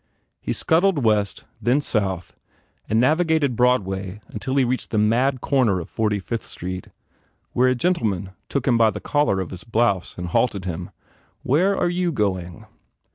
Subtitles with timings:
[0.41, 2.35] He scuttled west, then south
[2.89, 6.87] and navigated Broadway until he reached the mad corner of 45th Street
[7.53, 10.89] where a gentleman took him by the collar of his blouse and halted him.
[11.43, 12.65] "Where are you going?"